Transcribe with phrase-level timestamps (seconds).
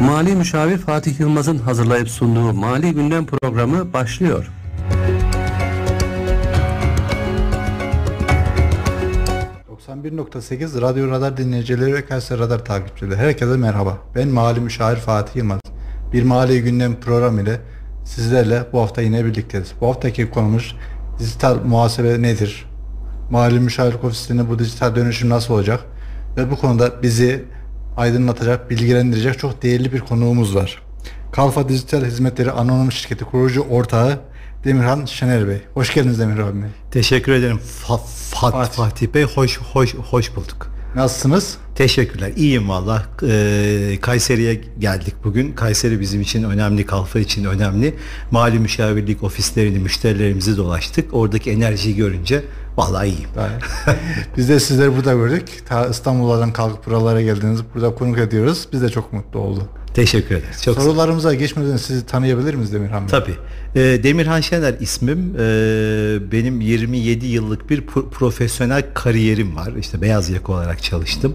[0.00, 4.50] Mali Müşavir Fatih Yılmaz'ın hazırlayıp sunduğu Mali Gündem programı başlıyor.
[9.92, 13.16] ...91.8 Radyo Radar dinleyicileri ve Kayseri Radar takipçileri.
[13.16, 13.98] Herkese merhaba.
[14.14, 15.60] Ben Mali Müşavir Fatih Yılmaz.
[16.12, 17.60] Bir Mali Gündem programı ile
[18.04, 19.72] sizlerle bu hafta yine birlikteyiz.
[19.80, 20.76] Bu haftaki konumuz
[21.18, 22.66] dijital muhasebe nedir?
[23.30, 25.80] Mali Müşavirlik Ofisi'nin bu dijital dönüşüm nasıl olacak?
[26.36, 27.44] Ve bu konuda bizi
[28.00, 30.82] aydınlatacak, bilgilendirecek çok değerli bir konuğumuz var.
[31.32, 34.18] Kalfa Dijital Hizmetleri Anonim Şirketi kurucu ortağı
[34.64, 35.62] Demirhan Şener Bey.
[35.74, 36.68] Hoş geldiniz Demirhan Bey.
[36.90, 38.00] Teşekkür ederim Fa-
[38.32, 38.76] Fat- Fatih.
[38.76, 39.22] Fatih Bey.
[39.24, 40.70] Hoş hoş hoş bulduk.
[40.94, 41.58] Nasılsınız?
[41.74, 42.32] Teşekkürler.
[42.36, 43.02] İyiyim valla.
[43.22, 45.52] Ee, Kayseri'ye geldik bugün.
[45.52, 47.94] Kayseri bizim için önemli, Kalfa için önemli.
[48.30, 51.14] Mali müşavirlik ofislerini, müşterilerimizi dolaştık.
[51.14, 52.44] Oradaki enerjiyi görünce
[52.76, 53.28] vallahi iyiyim.
[54.36, 55.48] Biz de sizleri burada gördük.
[55.68, 57.60] Ta İstanbul'dan kalkıp buralara geldiniz.
[57.74, 58.68] Burada konuk ediyoruz.
[58.72, 59.79] Biz de çok mutlu olduk.
[59.94, 60.62] Teşekkür ederiz.
[60.62, 60.80] Çok sağ.
[60.82, 63.08] Sorularımıza geçmeden sizi tanıyabilir miyiz Demirhan Bey?
[63.10, 63.34] Tabii.
[63.76, 65.34] Ee, Demirhan Şener ismim.
[65.38, 69.72] Ee, benim 27 yıllık bir pro- profesyonel kariyerim var.
[69.78, 71.34] İşte beyaz yaka olarak çalıştım.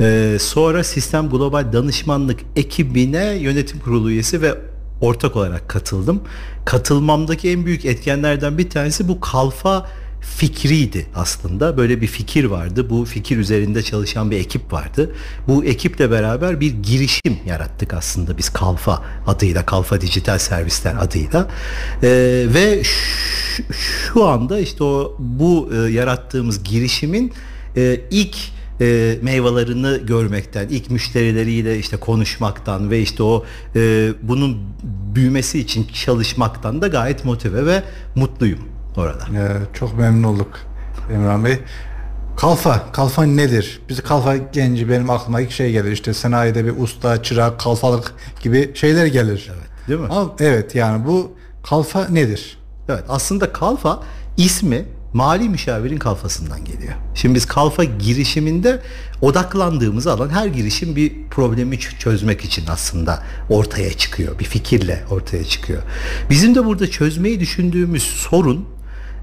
[0.00, 4.54] Ee, sonra Sistem Global Danışmanlık ekibine yönetim kurulu üyesi ve
[5.00, 6.20] ortak olarak katıldım.
[6.64, 9.86] Katılmamdaki en büyük etkenlerden bir tanesi bu kalfa
[10.20, 11.76] fikriydi aslında.
[11.76, 12.90] Böyle bir fikir vardı.
[12.90, 15.10] Bu fikir üzerinde çalışan bir ekip vardı.
[15.48, 21.48] Bu ekiple beraber bir girişim yarattık aslında biz Kalfa adıyla, Kalfa Dijital Servisler adıyla.
[22.02, 23.62] Ee, ve şu,
[24.14, 27.32] şu anda işte o bu e, yarattığımız girişimin
[27.76, 28.36] e, ilk
[28.80, 33.44] e, meyvelerini görmekten, ilk müşterileriyle işte konuşmaktan ve işte o
[33.76, 34.58] e, bunun
[35.14, 37.82] büyümesi için çalışmaktan da gayet motive ve
[38.14, 39.24] mutluyum orada.
[39.34, 40.58] Ee, çok memnun olduk
[41.08, 41.58] Demirhan Bey.
[42.36, 43.80] Kalfa, kalfa nedir?
[43.88, 45.92] Biz kalfa genci benim aklıma ilk şey gelir.
[45.92, 49.50] İşte sanayide bir usta, çırak, kalfalık gibi şeyler gelir.
[49.54, 50.06] Evet, değil mi?
[50.10, 52.58] Ama evet yani bu kalfa nedir?
[52.88, 54.02] Evet aslında kalfa
[54.36, 56.92] ismi mali müşavirin kalfasından geliyor.
[57.14, 58.82] Şimdi biz kalfa girişiminde
[59.22, 64.38] odaklandığımız alan her girişim bir problemi çözmek için aslında ortaya çıkıyor.
[64.38, 65.82] Bir fikirle ortaya çıkıyor.
[66.30, 68.75] Bizim de burada çözmeyi düşündüğümüz sorun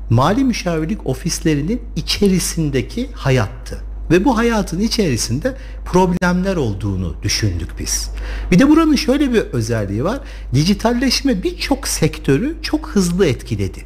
[0.09, 3.84] mali müşavirlik ofislerinin içerisindeki hayattı.
[4.12, 8.09] Ve bu hayatın içerisinde problemler olduğunu düşündük biz.
[8.52, 10.19] Bir de buranın şöyle bir özelliği var.
[10.53, 13.80] Dijitalleşme birçok sektörü çok hızlı etkiledi.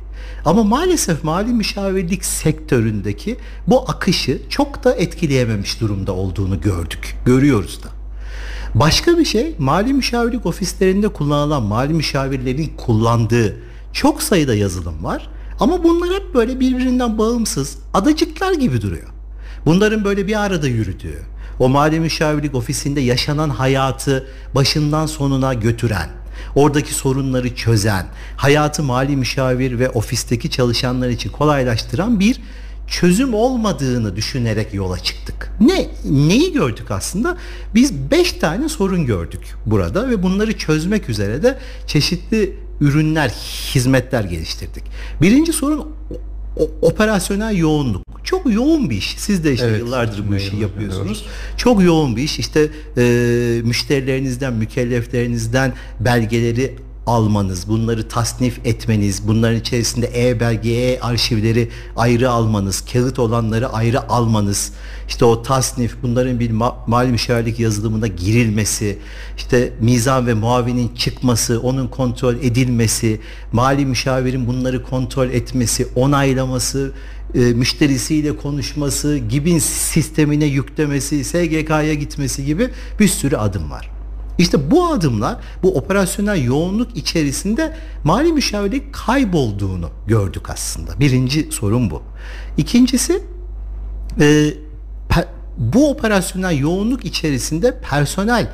[0.45, 7.15] Ama maalesef mali müşavirlik sektöründeki bu akışı çok da etkileyememiş durumda olduğunu gördük.
[7.25, 7.87] Görüyoruz da.
[8.75, 13.57] Başka bir şey mali müşavirlik ofislerinde kullanılan mali müşavirlerin kullandığı
[13.93, 15.29] çok sayıda yazılım var.
[15.59, 19.07] Ama bunlar hep böyle birbirinden bağımsız adacıklar gibi duruyor.
[19.65, 21.21] Bunların böyle bir arada yürüdüğü,
[21.59, 26.09] o mali müşavirlik ofisinde yaşanan hayatı başından sonuna götüren,
[26.55, 28.05] oradaki sorunları çözen,
[28.37, 32.39] hayatı mali müşavir ve ofisteki çalışanlar için kolaylaştıran bir
[32.87, 35.51] çözüm olmadığını düşünerek yola çıktık.
[35.59, 37.37] Ne neyi gördük aslında?
[37.75, 41.57] Biz beş tane sorun gördük burada ve bunları çözmek üzere de
[41.87, 43.29] çeşitli ürünler,
[43.75, 44.83] hizmetler geliştirdik.
[45.21, 45.87] Birinci sorun
[46.57, 48.03] o- operasyonel yoğunluk.
[48.23, 49.15] Çok yoğun bir iş.
[49.17, 51.25] Siz de işte Evet, yıllardır bu işi yapıyorsunuz.
[51.57, 52.39] Çok yoğun bir iş.
[52.39, 53.01] İşte e,
[53.63, 56.75] müşterilerinizden, mükelleflerinizden belgeleri
[57.07, 64.73] almanız, bunları tasnif etmeniz, bunların içerisinde e-belge, e-arşivleri ayrı almanız, kağıt olanları ayrı almanız,
[65.07, 68.97] işte o tasnif, bunların bir ma- mali müşavirlik yazılımına girilmesi,
[69.37, 76.91] işte mizan ve muavinin çıkması, onun kontrol edilmesi, mali müşavirin bunları kontrol etmesi, onaylaması,
[77.35, 82.69] e, müşterisiyle konuşması, GİB'in sistemine yüklemesi, SGK'ya gitmesi gibi
[82.99, 83.96] bir sürü adım var.
[84.37, 90.99] İşte bu adımlar bu operasyonel yoğunluk içerisinde mali müşavirlik kaybolduğunu gördük aslında.
[90.99, 92.01] Birinci sorun bu.
[92.57, 93.23] İkincisi
[94.19, 94.53] e,
[95.57, 98.49] bu operasyonel yoğunluk içerisinde personel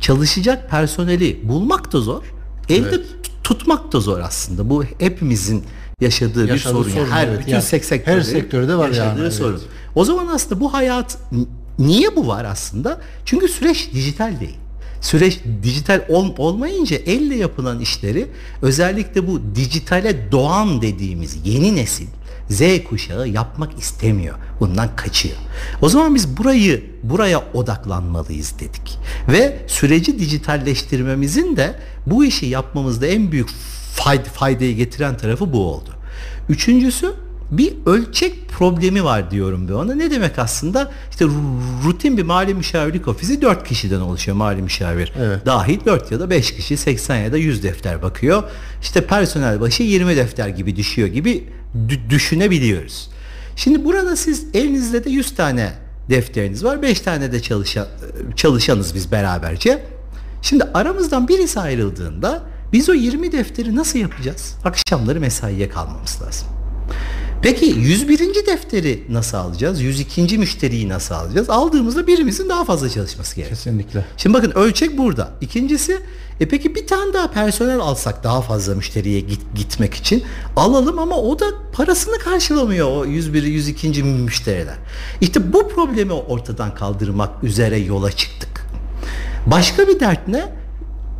[0.00, 2.22] çalışacak personeli bulmak da zor.
[2.68, 2.94] Elde Evet.
[3.22, 4.70] tut- tutmak da zor aslında.
[4.70, 5.64] Bu hepimizin
[6.00, 6.90] yaşadığı, Yaşadığı bir sorun.
[6.90, 7.40] sorun, her evet.
[7.40, 9.32] bütün Yani sek- sektörde her sektörde var yaşadığı yani, evet.
[9.32, 9.62] sorun.
[9.94, 11.18] O zaman aslında bu hayat
[11.78, 13.00] niye bu var aslında?
[13.24, 14.56] Çünkü süreç dijital değil.
[15.06, 18.26] Süreç dijital ol- olmayınca elle yapılan işleri
[18.62, 22.06] özellikle bu dijitale doğan dediğimiz yeni nesil
[22.50, 24.34] Z kuşağı yapmak istemiyor.
[24.60, 25.36] Bundan kaçıyor.
[25.82, 28.98] O zaman biz burayı buraya odaklanmalıyız dedik.
[29.28, 31.74] Ve süreci dijitalleştirmemizin de
[32.06, 33.48] bu işi yapmamızda en büyük
[33.94, 35.90] fayda, faydayı getiren tarafı bu oldu.
[36.48, 37.14] Üçüncüsü
[37.50, 39.94] bir ölçek problemi var diyorum ben ona.
[39.94, 40.90] Ne demek aslında?
[41.10, 45.12] İşte ru- rutin bir mali müşavirlik ofisi 4 kişiden oluşuyor mali müşavir.
[45.18, 45.46] Evet.
[45.46, 48.42] Dahil 4 ya da 5 kişi 80 ya da 100 defter bakıyor.
[48.82, 51.48] İşte personel başı 20 defter gibi düşüyor gibi
[51.88, 53.10] dü- düşünebiliyoruz.
[53.56, 55.72] Şimdi burada siz elinizde de 100 tane
[56.10, 56.82] defteriniz var.
[56.82, 57.86] 5 tane de çalışan,
[58.36, 59.82] çalışanız biz beraberce.
[60.42, 64.54] Şimdi aramızdan birisi ayrıldığında biz o 20 defteri nasıl yapacağız?
[64.64, 66.48] Akşamları mesaiye kalmamız lazım.
[67.42, 68.46] Peki 101.
[68.46, 69.80] defteri nasıl alacağız?
[69.80, 70.38] 102.
[70.38, 71.50] müşteriyi nasıl alacağız?
[71.50, 73.58] Aldığımızda birimizin daha fazla çalışması gerekiyor.
[73.58, 74.04] Kesinlikle.
[74.16, 75.30] Şimdi bakın ölçek burada.
[75.40, 76.00] İkincisi
[76.40, 80.22] e peki bir tane daha personel alsak daha fazla müşteriye git, gitmek için
[80.56, 84.02] alalım ama o da parasını karşılamıyor o 101 102.
[84.02, 84.76] müşteriler.
[85.20, 88.66] İşte bu problemi ortadan kaldırmak üzere yola çıktık.
[89.46, 90.65] Başka bir dert ne?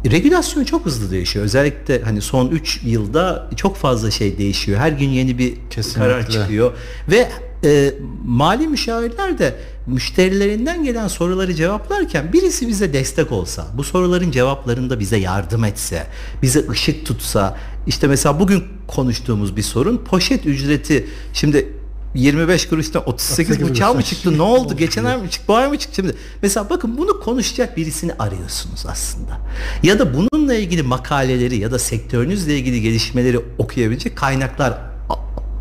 [0.05, 1.45] Regülasyon çok hızlı değişiyor.
[1.45, 4.79] Özellikle hani son 3 yılda çok fazla şey değişiyor.
[4.79, 6.01] Her gün yeni bir Kesinlikle.
[6.01, 6.73] karar çıkıyor
[7.11, 7.29] ve
[7.65, 7.95] e,
[8.25, 9.55] mali müşavirler de
[9.87, 16.07] müşterilerinden gelen soruları cevaplarken birisi bize destek olsa, bu soruların cevaplarında bize yardım etse,
[16.43, 21.76] bize ışık tutsa, işte mesela bugün konuştuğumuz bir sorun poşet ücreti şimdi
[22.17, 24.39] 25 kuruştan 38 38 buçuğa mı çıktı?
[24.39, 24.77] Ne oldu?
[24.77, 25.49] Geçen ay mı çıktı?
[25.49, 25.97] Bu ay mı çıktı?
[25.97, 29.39] Şimdi mesela bakın bunu konuşacak birisini arıyorsunuz aslında.
[29.83, 34.79] Ya da bununla ilgili makaleleri ya da sektörünüzle ilgili gelişmeleri okuyabilecek kaynaklar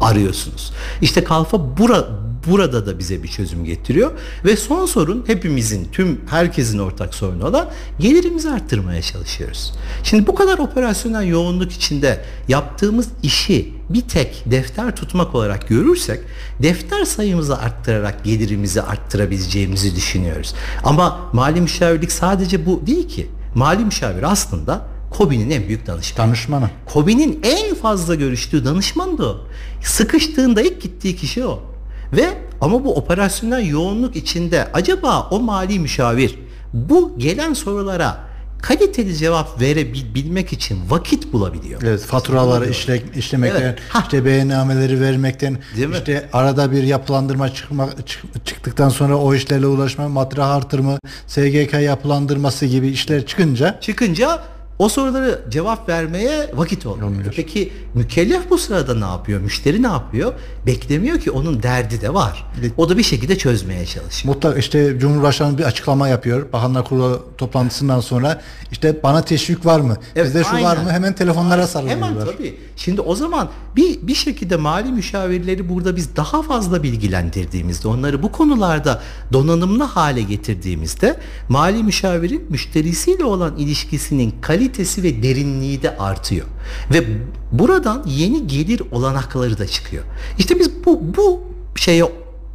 [0.01, 0.73] arıyorsunuz.
[1.01, 2.07] İşte Kalfa bura,
[2.47, 4.11] burada da bize bir çözüm getiriyor
[4.45, 7.69] ve son sorun hepimizin tüm herkesin ortak sorunu olan
[7.99, 9.73] gelirimizi arttırmaya çalışıyoruz.
[10.03, 16.19] Şimdi bu kadar operasyonel yoğunluk içinde yaptığımız işi bir tek defter tutmak olarak görürsek
[16.61, 20.53] defter sayımızı arttırarak gelirimizi arttırabileceğimizi düşünüyoruz.
[20.83, 23.27] Ama mali müşavirlik sadece bu değil ki.
[23.55, 26.27] Mali müşavir aslında KOBİ'nin en büyük danışmanı.
[26.27, 26.69] Danışmanı.
[26.85, 29.37] KOBİ'nin en fazla görüştüğü danışman da o.
[29.83, 31.74] Sıkıştığında ilk gittiği kişi o.
[32.15, 32.27] Ve
[32.61, 36.39] ama bu operasyonel yoğunluk içinde acaba o mali müşavir
[36.73, 38.17] bu gelen sorulara
[38.61, 41.81] kaliteli cevap verebilmek için vakit bulabiliyor.
[41.83, 43.79] Evet, faturaları işle, işlemekten, Evet.
[44.03, 45.95] İşte beyannameleri vermekten, Değil mi?
[45.97, 50.97] işte arada bir yapılandırma çıkma, çık- çıktıktan sonra o işlerle uğraşma, matrah artırımı,
[51.27, 54.43] SGK yapılandırması gibi işler çıkınca Çıkınca
[54.79, 57.07] o soruları cevap vermeye vakit olmuyor.
[57.09, 57.33] Olmuyor.
[57.35, 59.41] Peki mükellef bu sırada ne yapıyor?
[59.41, 60.33] Müşteri ne yapıyor?
[60.65, 62.45] Beklemiyor ki onun derdi de var.
[62.77, 64.35] O da bir şekilde çözmeye çalışıyor.
[64.35, 66.51] mutlak işte Cumhurbaşkanı bir açıklama yapıyor.
[66.53, 68.41] Bakanlar Kurulu toplantısından sonra
[68.71, 69.97] işte bana teşvik var mı?
[70.15, 70.91] Evet, Bizde şu var mı?
[70.91, 72.09] Hemen telefonlara sarılıyorlar.
[72.09, 72.59] Hemen tabii.
[72.75, 78.31] Şimdi o zaman bir bir şekilde mali müşavirleri burada biz daha fazla bilgilendirdiğimizde, onları bu
[78.31, 79.01] konularda
[79.33, 81.19] donanımlı hale getirdiğimizde
[81.49, 84.35] mali müşavirin müşterisiyle olan ilişkisinin
[84.65, 86.45] kalitesi ve derinliği de artıyor.
[86.93, 87.03] Ve
[87.51, 90.03] buradan yeni gelir olanakları da çıkıyor.
[90.37, 91.41] İşte biz bu bu
[91.75, 92.05] şeye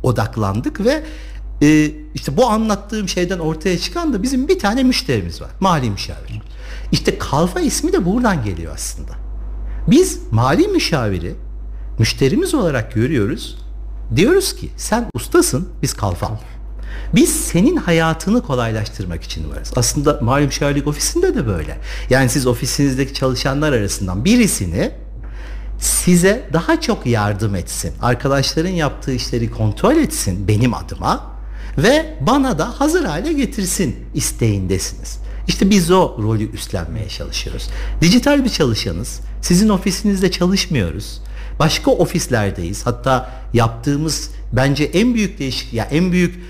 [0.02, 1.02] odaklandık ve
[1.62, 5.50] e, işte bu anlattığım şeyden ortaya çıkan da bizim bir tane müşterimiz var.
[5.60, 6.42] Mali müşavir.
[6.92, 9.12] İşte Kalfa ismi de buradan geliyor aslında.
[9.88, 11.34] Biz mali müşaviri
[11.98, 13.58] müşterimiz olarak görüyoruz.
[14.16, 16.40] Diyoruz ki sen ustasın biz kalfa.
[17.14, 19.72] Biz senin hayatını kolaylaştırmak için varız.
[19.76, 21.78] Aslında mali müşavirlik ofisinde de böyle.
[22.10, 24.90] Yani siz ofisinizdeki çalışanlar arasından birisini
[25.78, 27.92] size daha çok yardım etsin.
[28.02, 31.30] Arkadaşların yaptığı işleri kontrol etsin benim adıma
[31.78, 35.18] ve bana da hazır hale getirsin isteğindesiniz.
[35.48, 37.68] İşte biz o rolü üstlenmeye çalışıyoruz.
[38.00, 39.20] Dijital bir çalışanız.
[39.42, 41.22] Sizin ofisinizde çalışmıyoruz.
[41.58, 42.86] Başka ofislerdeyiz.
[42.86, 46.40] Hatta yaptığımız bence en büyük değişik ya en büyük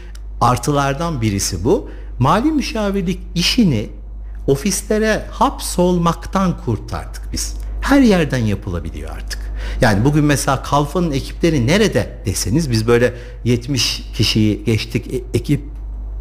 [0.41, 1.91] artılardan birisi bu.
[2.19, 3.91] Mali müşavirlik işini
[4.47, 7.55] ofislere hapsolmaktan kurtardık biz.
[7.81, 9.41] Her yerden yapılabiliyor artık.
[9.81, 15.61] Yani bugün mesela Kalfa'nın ekipleri nerede deseniz biz böyle 70 kişiyi geçtik e- ekip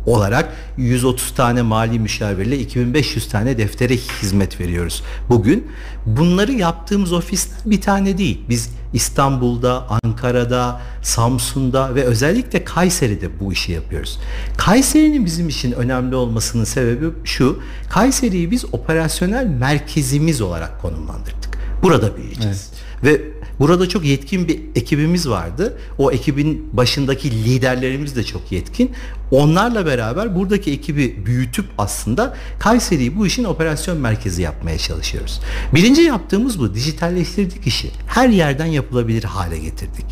[0.09, 5.67] olarak 130 tane mali müşavirle 2500 tane deftere hizmet veriyoruz bugün.
[6.05, 8.41] Bunları yaptığımız ofisler bir tane değil.
[8.49, 14.19] Biz İstanbul'da, Ankara'da, Samsun'da ve özellikle Kayseri'de bu işi yapıyoruz.
[14.57, 17.59] Kayseri'nin bizim için önemli olmasının sebebi şu.
[17.89, 21.49] Kayseri'yi biz operasyonel merkezimiz olarak konumlandırdık.
[21.83, 22.71] Burada büyüyeceğiz.
[23.03, 23.21] Ve
[23.59, 25.77] burada çok yetkin bir ekibimiz vardı.
[25.97, 28.91] O ekibin başındaki liderlerimiz de çok yetkin.
[29.31, 35.41] Onlarla beraber buradaki ekibi büyütüp aslında Kayseri'yi bu işin operasyon merkezi yapmaya çalışıyoruz.
[35.75, 36.73] Birinci yaptığımız bu.
[36.73, 37.91] Dijitalleştirdik işi.
[38.07, 40.05] Her yerden yapılabilir hale getirdik.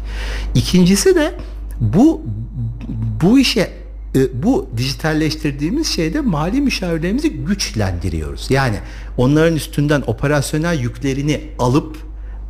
[0.55, 1.33] İkincisi de
[1.79, 2.21] bu
[3.21, 3.69] bu işe
[4.15, 8.51] e, bu dijitalleştirdiğimiz şeyde mali müşavirlerimizi güçlendiriyoruz.
[8.51, 8.77] Yani
[9.17, 12.06] onların üstünden operasyonel yüklerini alıp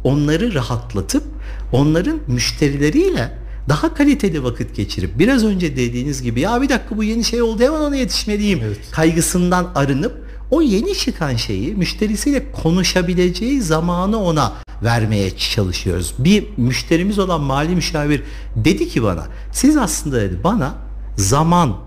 [0.07, 1.23] onları rahatlatıp
[1.71, 3.37] onların müşterileriyle
[3.69, 7.63] daha kaliteli vakit geçirip biraz önce dediğiniz gibi ya bir dakika bu yeni şey oldu
[7.63, 8.61] hemen ona yetişmeliyim
[8.91, 16.13] kaygısından arınıp o yeni çıkan şeyi müşterisiyle konuşabileceği zamanı ona vermeye çalışıyoruz.
[16.19, 18.23] Bir müşterimiz olan mali müşavir
[18.55, 20.73] dedi ki bana siz aslında dedi bana
[21.17, 21.77] zaman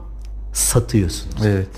[0.53, 1.47] satıyorsunuz.
[1.47, 1.69] Evet.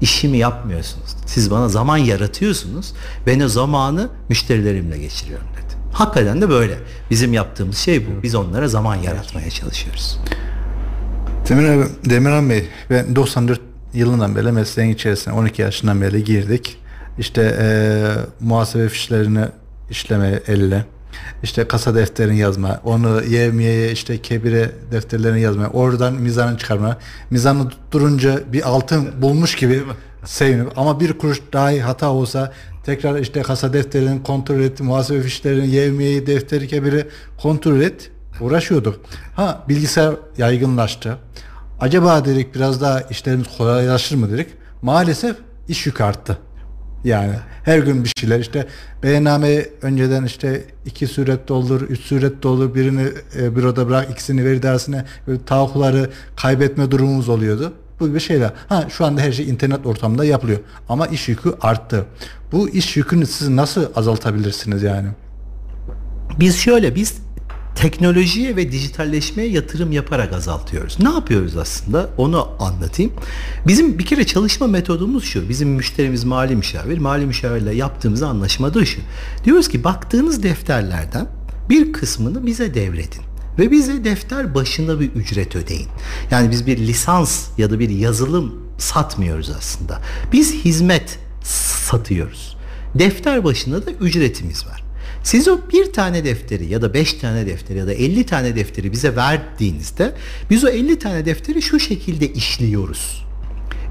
[0.00, 1.16] İşimi yapmıyorsunuz.
[1.26, 2.92] Siz bana zaman yaratıyorsunuz.
[3.26, 5.55] Ben o zamanı müşterilerimle geçiriyorum.
[5.96, 6.78] Hakikaten de böyle.
[7.10, 8.22] Bizim yaptığımız şey bu.
[8.22, 10.20] Biz onlara zaman yaratmaya çalışıyoruz.
[11.48, 13.60] Demir, Demirhan Bey, ben 94
[13.94, 16.78] yılından beri mesleğin içerisine 12 yaşından beri girdik.
[17.18, 19.44] İşte eee muhasebe fişlerini
[19.90, 20.84] işleme elle.
[21.42, 26.96] İşte kasa defterini yazma, onu yevmiyeye işte kebire defterlerini yazma, oradan mizanı çıkarma.
[27.30, 29.82] Mizanı tutturunca bir altın bulmuş gibi
[30.24, 32.52] sevinip ama bir kuruş dahi hata olsa
[32.86, 37.06] tekrar işte kasa defterini kontrol et, muhasebe fişlerini, yevmiyeyi, defteri, kebiri
[37.42, 38.10] kontrol et.
[38.40, 39.00] Uğraşıyorduk.
[39.36, 41.18] Ha bilgisayar yaygınlaştı.
[41.80, 44.46] Acaba dedik biraz daha işlerimiz kolaylaşır mı dedik.
[44.82, 45.36] Maalesef
[45.68, 46.38] iş yükü arttı.
[47.04, 47.32] Yani
[47.64, 48.66] her gün bir şeyler işte
[49.02, 52.74] beyannameyi önceden işte iki surette olur, üç surette olur.
[52.74, 57.72] Birini e, büroda bırak, ikisini veri dersine böyle tahakkukları kaybetme durumumuz oluyordu.
[58.00, 58.52] Bu gibi şeyler.
[58.68, 60.58] Ha şu anda her şey internet ortamında yapılıyor.
[60.88, 62.06] Ama iş yükü arttı.
[62.52, 65.08] Bu iş yükünü siz nasıl azaltabilirsiniz yani?
[66.40, 67.14] Biz şöyle biz
[67.74, 71.00] teknolojiye ve dijitalleşmeye yatırım yaparak azaltıyoruz.
[71.00, 72.10] Ne yapıyoruz aslında?
[72.16, 73.12] Onu anlatayım.
[73.66, 75.48] Bizim bir kere çalışma metodumuz şu.
[75.48, 76.98] Bizim müşterimiz mali müşavir.
[76.98, 79.00] Mali müşavirle yaptığımız anlaşma da şu.
[79.44, 81.26] Diyoruz ki baktığınız defterlerden
[81.70, 83.22] bir kısmını bize devredin.
[83.58, 85.88] Ve bize defter başına bir ücret ödeyin.
[86.30, 90.00] Yani biz bir lisans ya da bir yazılım satmıyoruz aslında.
[90.32, 91.18] Biz hizmet
[91.86, 92.56] satıyoruz.
[92.94, 94.84] Defter başına da ücretimiz var.
[95.22, 98.92] Siz o bir tane defteri ya da beş tane defteri ya da elli tane defteri
[98.92, 100.14] bize verdiğinizde
[100.50, 103.26] biz o elli tane defteri şu şekilde işliyoruz.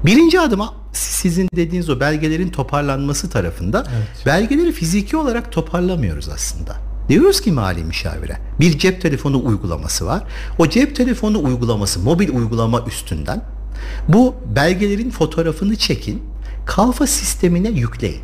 [0.04, 3.86] Birinci adıma sizin dediğiniz o belgelerin toparlanması tarafında
[4.26, 6.85] belgeleri fiziki olarak toparlamıyoruz aslında.
[7.08, 10.22] Diyoruz ki mali müşavire bir cep telefonu uygulaması var.
[10.58, 13.42] O cep telefonu uygulaması mobil uygulama üstünden
[14.08, 16.22] bu belgelerin fotoğrafını çekin
[16.66, 18.22] kalfa sistemine yükleyin.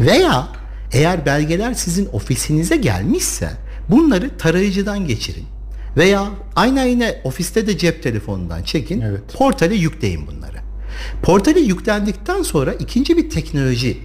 [0.00, 0.48] Veya
[0.92, 3.50] eğer belgeler sizin ofisinize gelmişse
[3.88, 5.44] bunları tarayıcıdan geçirin.
[5.96, 9.00] Veya aynı aynı ofiste de cep telefonundan çekin.
[9.00, 9.20] Evet.
[9.34, 10.56] Portale yükleyin bunları.
[11.22, 13.98] Portale yüklendikten sonra ikinci bir teknoloji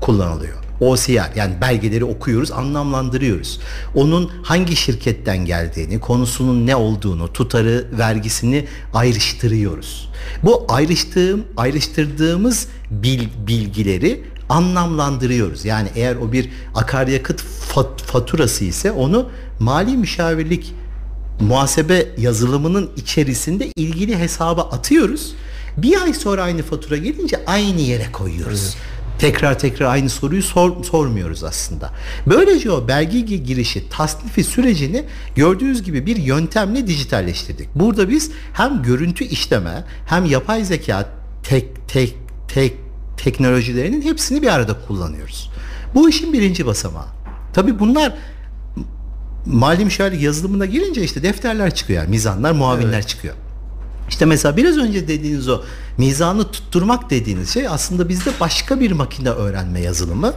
[0.00, 0.63] kullanılıyor.
[0.80, 3.60] OCR yani belgeleri okuyoruz, anlamlandırıyoruz.
[3.94, 8.64] Onun hangi şirketten geldiğini, konusunun ne olduğunu, tutarı, vergisini
[8.94, 10.08] ayrıştırıyoruz.
[10.42, 15.64] Bu ayrıştığım, ayrıştırdığımız bil, bilgileri anlamlandırıyoruz.
[15.64, 17.40] Yani eğer o bir akaryakıt
[17.74, 19.28] fat- faturası ise onu
[19.58, 20.74] mali müşavirlik
[21.40, 25.34] muhasebe yazılımının içerisinde ilgili hesaba atıyoruz.
[25.76, 28.76] Bir ay sonra aynı fatura gelince aynı yere koyuyoruz.
[29.18, 31.90] Tekrar tekrar aynı soruyu sor- sormuyoruz aslında.
[32.26, 35.04] Böylece o belge gi- girişi, tasnifi sürecini
[35.36, 37.68] gördüğünüz gibi bir yöntemle dijitalleştirdik.
[37.74, 41.08] Burada biz hem görüntü işleme hem yapay zeka
[41.42, 42.14] tek tek
[42.48, 42.76] tek
[43.16, 45.50] teknolojilerinin hepsini bir arada kullanıyoruz.
[45.94, 47.06] Bu işin birinci basamağı.
[47.54, 48.12] Tabii bunlar
[49.46, 52.00] mali müşavirlik yazılımına girince işte defterler çıkıyor.
[52.02, 53.34] Yani mizanlar, muavinler çıkıyor.
[54.08, 55.62] İşte mesela biraz önce dediğiniz o
[55.98, 60.32] mizanı tutturmak dediğiniz şey aslında bizde başka bir makine öğrenme yazılımı.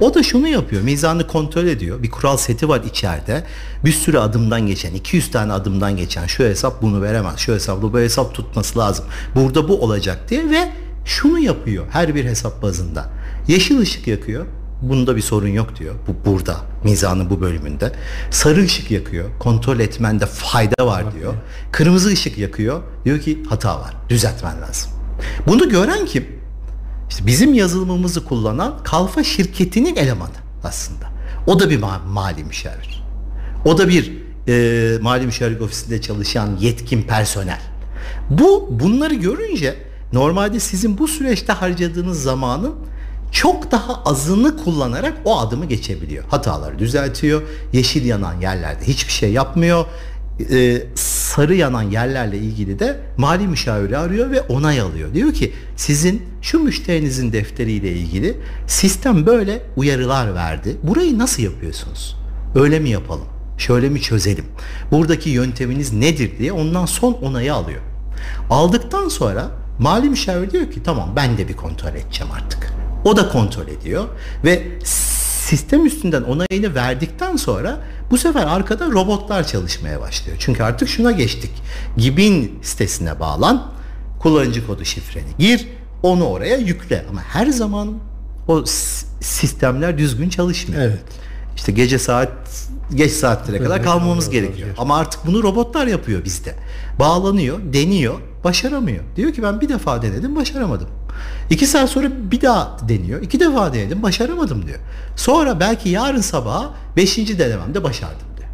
[0.00, 0.82] O da şunu yapıyor.
[0.82, 2.02] Mizanı kontrol ediyor.
[2.02, 3.44] Bir kural seti var içeride.
[3.84, 7.38] Bir sürü adımdan geçen, 200 tane adımdan geçen şu hesap bunu veremez.
[7.38, 9.04] Şu hesapla bu hesap tutması lazım.
[9.34, 10.72] Burada bu olacak diye ve
[11.04, 13.10] şunu yapıyor her bir hesap bazında.
[13.48, 14.46] Yeşil ışık yakıyor.
[14.82, 15.94] Bunda bir sorun yok diyor.
[16.08, 17.92] Bu burada mizanın bu bölümünde.
[18.30, 19.28] Sarı ışık yakıyor.
[19.38, 21.34] Kontrol etmende fayda var diyor.
[21.72, 22.82] Kırmızı ışık yakıyor.
[23.04, 23.94] Diyor ki hata var.
[24.08, 24.90] Düzeltmen lazım.
[25.46, 26.26] Bunu gören kim?
[27.10, 30.30] İşte bizim yazılımımızı kullanan Kalfa şirketinin elemanı
[30.64, 31.06] aslında.
[31.46, 33.04] O da bir ma- mali müşavir.
[33.64, 34.12] O da bir
[34.48, 37.60] e, mali müşavirlik ofisinde çalışan yetkin personel.
[38.30, 39.76] Bu bunları görünce
[40.12, 42.74] normalde sizin bu süreçte harcadığınız zamanın
[43.32, 46.24] çok daha azını kullanarak o adımı geçebiliyor.
[46.28, 47.42] Hataları düzeltiyor.
[47.72, 49.84] Yeşil yanan yerlerde hiçbir şey yapmıyor.
[50.50, 55.14] Ee, sarı yanan yerlerle ilgili de mali müşaviri arıyor ve onay alıyor.
[55.14, 60.76] Diyor ki sizin şu müşterinizin defteriyle ilgili sistem böyle uyarılar verdi.
[60.82, 62.16] Burayı nasıl yapıyorsunuz?
[62.54, 63.26] Öyle mi yapalım?
[63.58, 64.44] Şöyle mi çözelim?
[64.90, 67.80] Buradaki yönteminiz nedir diye ondan son onayı alıyor.
[68.50, 72.79] Aldıktan sonra mali müşavir diyor ki tamam ben de bir kontrol edeceğim artık.
[73.04, 74.04] O da kontrol ediyor
[74.44, 74.62] ve
[75.44, 77.80] sistem üstünden onayını verdikten sonra
[78.10, 80.36] bu sefer arkada robotlar çalışmaya başlıyor.
[80.40, 81.50] Çünkü artık şuna geçtik.
[81.96, 83.72] Gibin sitesine bağlan,
[84.20, 85.68] kullanıcı kodu şifreni gir,
[86.02, 87.04] onu oraya yükle.
[87.10, 87.94] Ama her zaman
[88.48, 88.64] o
[89.20, 90.82] sistemler düzgün çalışmıyor.
[90.82, 91.02] Evet.
[91.56, 92.30] İşte gece saat
[92.94, 94.68] geç saatlere kadar Evet, kalmamız evet, gerekiyor.
[94.68, 94.78] evet.
[94.80, 96.54] Ama artık bunu robotlar yapıyor bizde.
[96.98, 98.14] Bağlanıyor, deniyor,
[98.44, 99.04] başaramıyor.
[99.16, 100.88] Diyor ki ben bir defa denedim, başaramadım.
[101.50, 103.22] İki saat sonra bir daha deniyor.
[103.22, 104.78] iki defa denedim, başaramadım diyor.
[105.16, 108.48] Sonra belki yarın sabah beşinci denememde başardım diyor.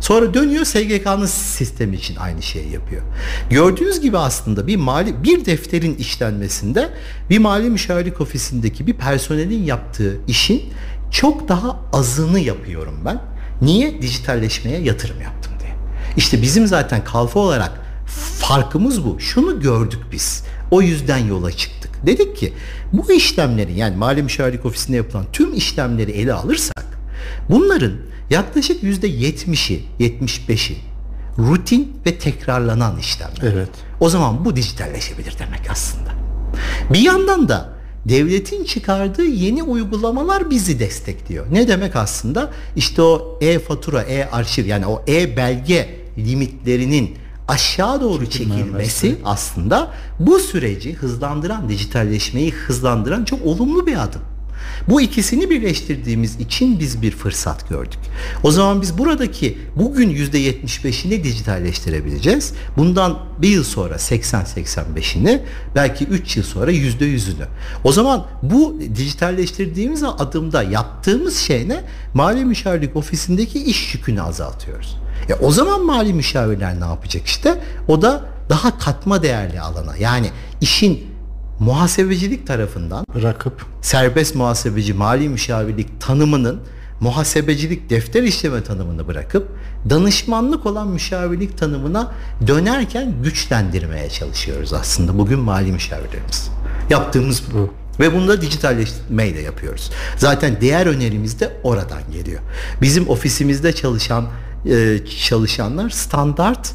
[0.00, 3.02] Sonra dönüyor SGK'nın sistemi için aynı şeyi yapıyor.
[3.50, 6.88] Gördüğünüz gibi aslında bir mali bir defterin işlenmesinde
[7.30, 10.62] bir mali müşavirlik ofisindeki bir personelin yaptığı işin
[11.10, 13.22] çok daha azını yapıyorum ben.
[13.62, 14.02] Niye?
[14.02, 15.72] Dijitalleşmeye yatırım yaptım diye.
[16.16, 17.72] İşte bizim zaten kalfa olarak
[18.40, 19.20] farkımız bu.
[19.20, 20.44] Şunu gördük biz.
[20.70, 21.77] O yüzden yola çıktık.
[22.06, 22.52] Dedik ki
[22.92, 26.86] bu işlemleri yani mali müşavirlik ofisinde yapılan tüm işlemleri ele alırsak
[27.50, 27.92] bunların
[28.30, 30.76] yaklaşık yüzde 70'i, 75'i
[31.38, 33.52] rutin ve tekrarlanan işlemler.
[33.52, 33.68] Evet.
[34.00, 36.10] O zaman bu dijitalleşebilir demek aslında.
[36.92, 37.78] Bir yandan da
[38.08, 41.46] devletin çıkardığı yeni uygulamalar bizi destekliyor.
[41.50, 42.50] Ne demek aslında?
[42.76, 45.88] İşte o e-fatura, e-arşiv yani o e-belge
[46.18, 47.16] limitlerinin
[47.48, 49.90] aşağı doğru çekilmesi aslında
[50.20, 54.22] bu süreci hızlandıran, dijitalleşmeyi hızlandıran çok olumlu bir adım.
[54.88, 57.98] Bu ikisini birleştirdiğimiz için biz bir fırsat gördük.
[58.42, 62.52] O zaman biz buradaki bugün %75'ini dijitalleştirebileceğiz.
[62.76, 65.40] Bundan bir yıl sonra 80-85'ini
[65.74, 67.46] belki 3 yıl sonra %100'ünü.
[67.84, 71.84] O zaman bu dijitalleştirdiğimiz adımda yaptığımız şey ne?
[72.14, 74.96] Mali müşavirlik ofisindeki iş yükünü azaltıyoruz.
[75.28, 77.60] E o zaman mali müşavirler ne yapacak işte?
[77.88, 81.06] O da daha katma değerli alana yani işin
[81.60, 86.60] muhasebecilik tarafından Bırakıp serbest muhasebeci mali müşavirlik tanımının
[87.00, 89.48] muhasebecilik defter işleme tanımını bırakıp
[89.90, 92.12] danışmanlık olan müşavirlik tanımına
[92.46, 96.50] dönerken güçlendirmeye çalışıyoruz aslında bugün mali müşavirlerimiz.
[96.90, 97.70] Yaptığımız bu.
[98.00, 99.90] Ve bunu da dijitalleşmeyi de yapıyoruz.
[100.16, 102.40] Zaten diğer önerimiz de oradan geliyor.
[102.82, 104.26] Bizim ofisimizde çalışan
[104.66, 106.74] e, çalışanlar standart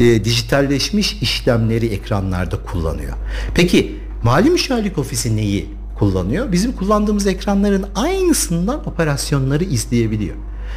[0.00, 3.12] e, dijitalleşmiş işlemleri ekranlarda kullanıyor.
[3.54, 6.52] Peki mali müşavirlik ofisi neyi kullanıyor?
[6.52, 10.36] Bizim kullandığımız ekranların aynısından operasyonları izleyebiliyor.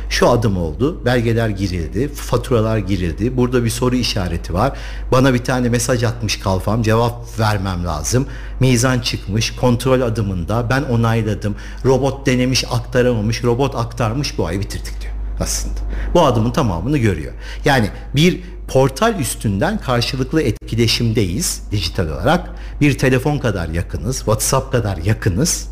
[0.09, 4.77] Şu adım oldu, belgeler girildi, faturalar girildi, burada bir soru işareti var.
[5.11, 8.25] Bana bir tane mesaj atmış kalfam, cevap vermem lazım.
[8.59, 11.55] Mizan çıkmış, kontrol adımında, ben onayladım.
[11.85, 15.79] Robot denemiş, aktaramamış, robot aktarmış, bu ayı bitirdik diyor aslında.
[16.13, 17.33] Bu adımın tamamını görüyor.
[17.65, 22.49] Yani bir portal üstünden karşılıklı etkileşimdeyiz dijital olarak.
[22.81, 25.69] Bir telefon kadar yakınız, WhatsApp kadar yakınız.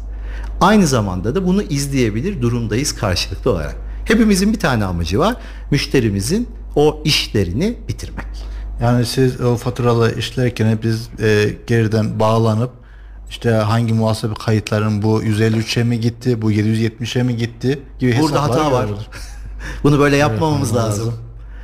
[0.62, 3.76] Aynı zamanda da bunu izleyebilir durumdayız karşılıklı olarak.
[4.06, 5.36] Hepimizin bir tane amacı var.
[5.72, 8.26] Müşterimizin o işlerini bitirmek.
[8.82, 12.72] Yani siz o faturalı işlerken biz e, geriden bağlanıp
[13.30, 18.64] işte hangi muhasebe kayıtların bu 153'e mi gitti, bu 770'e mi gitti gibi Burada hesaplar
[18.64, 18.90] hata var.
[19.84, 21.08] Bunu böyle yapmamamız yapmamız lazım.
[21.08, 21.24] lazım.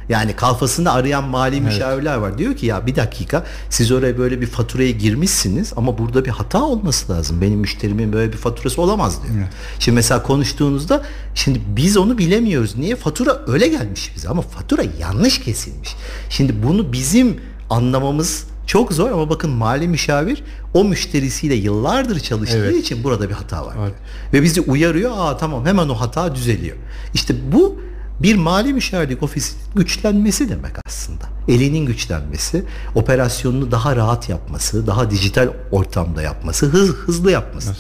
[0.10, 2.38] Yani kalfasında arayan mali müşavirler var.
[2.38, 6.64] Diyor ki ya bir dakika siz oraya böyle bir faturaya girmişsiniz ama burada bir hata
[6.64, 7.42] olması lazım.
[7.42, 9.46] Benim müşterimin böyle bir faturası olamaz diyor.
[9.80, 11.04] Şimdi mesela konuştuğunuzda
[11.36, 12.76] şimdi biz onu bilemiyoruz.
[12.78, 12.96] Niye?
[12.96, 15.96] Fatura öyle gelmiş bize ama fatura yanlış kesilmiş.
[16.30, 17.38] Şimdi bunu bizim
[17.70, 22.76] anlamamız çok zor ama bakın mali müşavir o müşterisiyle yıllardır çalıştığı Evet.
[22.76, 23.76] için burada bir hata var.
[23.76, 23.92] Var.
[24.34, 25.12] Ve bizi uyarıyor.
[25.18, 26.78] Aa tamam hemen o hata düzeliyor.
[27.14, 27.82] İşte bu
[28.22, 31.24] bir mali müşavirlik ofisinin güçlenmesi demek aslında.
[31.48, 32.64] Elinin güçlenmesi,
[32.96, 37.74] operasyonunu daha rahat yapması, daha dijital ortamda yapması, hız, hızlı yapması.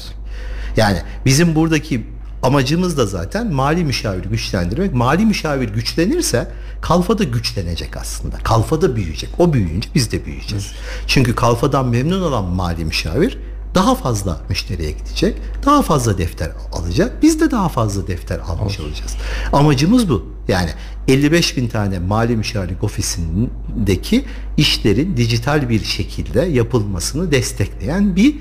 [0.78, 2.06] Yani bizim buradaki
[2.44, 4.94] amacımız da zaten mali müşaviri güçlendirmek.
[4.94, 8.38] Mali müşavir güçlenirse kalfa da güçlenecek aslında.
[8.38, 9.30] Kalfa da büyüyecek.
[9.38, 10.72] O büyüyünce biz de büyüyeceğiz.
[11.08, 13.38] Çünkü kalfadan memnun olan mali müşavir
[13.76, 15.38] daha fazla müşteriye gidecek.
[15.66, 17.24] Daha fazla defter alacak.
[17.24, 19.16] Biz de daha fazla defter almış olacağız.
[19.54, 20.26] Amacımız bu.
[20.48, 20.70] Yani
[21.08, 24.26] 55 bin tane mali müşavirlik ofisindeki
[24.58, 28.36] işlerin dijital bir şekilde yapılmasını destekleyen bir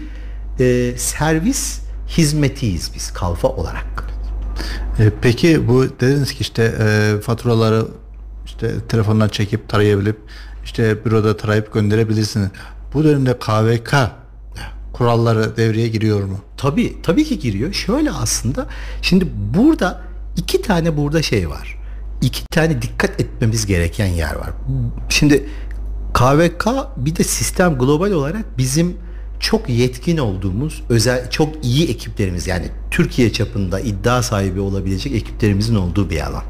[0.61, 4.05] e, servis hizmetiyiz biz kalfa olarak.
[4.99, 7.87] E, peki bu dediniz ki işte e, faturaları
[8.47, 10.19] işte telefondan çekip tarayabilip
[10.65, 12.49] işte büroda tarayıp gönderebilirsiniz.
[12.95, 13.95] Bu dönemde KVK
[14.93, 16.39] kuralları devreye giriyor mu?
[16.57, 17.73] Tabii, tabii ki giriyor.
[17.73, 18.67] Şöyle aslında,
[19.03, 20.03] şimdi burada
[20.37, 21.79] iki tane burada şey var.
[22.23, 24.51] İki tane dikkat etmemiz gereken yer var.
[25.09, 25.49] Şimdi
[26.15, 28.97] KVK bir de sistem global olarak bizim
[29.41, 36.11] çok yetkin olduğumuz özel çok iyi ekiplerimiz yani Türkiye çapında iddia sahibi olabilecek ekiplerimizin olduğu
[36.11, 36.43] bir alan.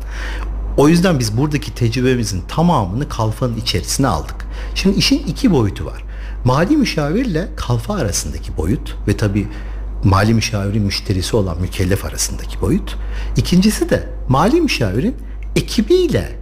[0.76, 4.46] O yüzden biz buradaki tecrübemizin tamamını kalfanın içerisine aldık.
[4.74, 6.04] Şimdi işin iki boyutu var.
[6.44, 9.48] Mali müşavirle kalfa arasındaki boyut ve tabii
[10.04, 12.96] mali müşavirin müşterisi olan mükellef arasındaki boyut.
[13.36, 15.16] İkincisi de mali müşavirin
[15.56, 16.38] ekibiyle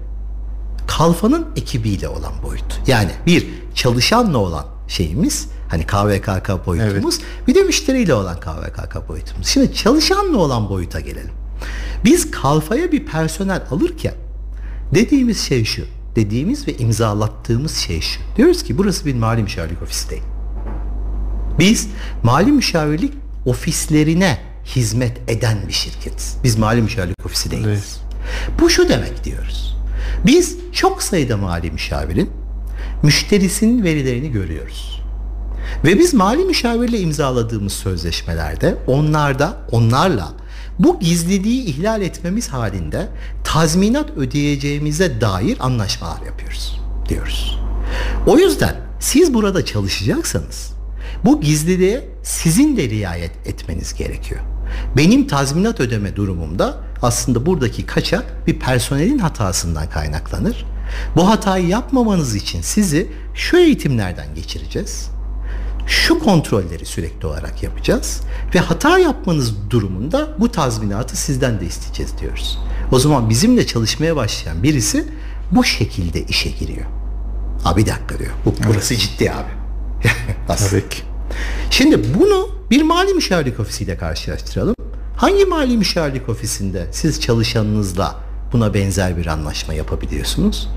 [0.87, 2.81] kalfanın ekibiyle olan boyut.
[2.87, 9.47] Yani bir çalışanla olan şeyimiz hani KVKK boyutumuz bir de müşteriyle olan KVKK boyutumuz.
[9.47, 11.33] Şimdi çalışanla olan boyuta gelelim.
[12.05, 14.15] Biz kalfaya bir personel alırken
[14.95, 15.96] dediğimiz şey şu.
[16.17, 18.21] Dediğimiz ve imzalattığımız şey şu.
[18.37, 20.23] Diyoruz ki burası bir mali müşavirlik ofisi değil.
[21.59, 21.89] Biz
[22.23, 23.13] mali müşavirlik
[23.47, 26.37] ofislerine hizmet eden bir şirketiz.
[26.45, 27.69] Biz mali müşavirlik ofisi değiliz.
[27.69, 28.01] Evet.
[28.61, 29.77] Bu şu demek diyoruz.
[30.27, 32.31] Biz çok sayıda mali müşavirin
[33.03, 35.03] müşterisinin verilerini görüyoruz.
[35.85, 40.33] Ve biz mali müşavirle imzaladığımız sözleşmelerde onlarda onlarla
[40.79, 43.09] bu gizliliği ihlal etmemiz halinde
[43.45, 47.59] tazminat ödeyeceğimize dair anlaşmalar yapıyoruz diyoruz.
[48.27, 50.73] O yüzden siz burada çalışacaksanız
[51.25, 54.41] bu gizliliğe sizin de riayet etmeniz gerekiyor.
[54.97, 60.67] Benim tazminat ödeme durumumda aslında buradaki kaçak bir personelin hatasından kaynaklanır.
[61.17, 65.11] Bu hatayı yapmamanız için sizi şu eğitimlerden geçireceğiz.
[65.87, 68.21] Şu kontrolleri sürekli olarak yapacağız
[68.55, 72.59] ve hata yapmanız durumunda bu tazminatı sizden de isteyeceğiz diyoruz.
[72.93, 75.05] O zaman bizimle çalışmaya başlayan birisi
[75.51, 76.87] bu şekilde işe giriyor.
[77.65, 78.31] Abi bir dakika diyor.
[78.45, 79.51] Bu, burası ciddi abi.
[80.49, 80.71] Aslında.
[80.71, 81.03] Tabii ki.
[81.71, 84.75] Şimdi bunu bir mali müşavirlik ofisiyle karşılaştıralım.
[85.17, 88.15] Hangi mali müşavirlik ofisinde siz çalışanınızla
[88.53, 90.69] buna benzer bir anlaşma yapabiliyorsunuz?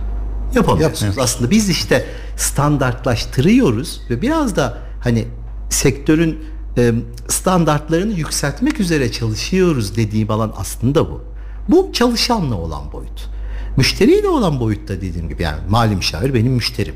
[0.56, 1.02] Yapamıyorsunuz.
[1.02, 1.24] Yapmıyoruz.
[1.24, 2.06] Aslında biz işte
[2.38, 5.28] standartlaştırıyoruz ve biraz da hani
[5.70, 6.40] sektörün
[6.78, 6.94] e,
[7.28, 11.24] standartlarını yükseltmek üzere çalışıyoruz dediğim alan aslında bu.
[11.70, 13.30] Bu çalışanla olan boyut.
[13.78, 16.96] Müşteriyle olan boyutta dediğim gibi yani mali müşavir benim müşterim.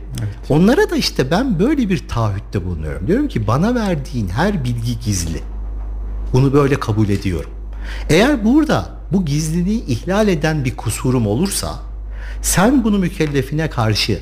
[0.49, 3.07] Onlara da işte ben böyle bir taahhütte bulunuyorum.
[3.07, 5.39] Diyorum ki bana verdiğin her bilgi gizli.
[6.33, 7.49] Bunu böyle kabul ediyorum.
[8.09, 11.79] Eğer burada bu gizliliği ihlal eden bir kusurum olursa
[12.41, 14.21] sen bunu mükellefine karşı